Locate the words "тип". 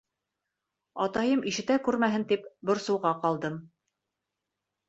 2.33-2.47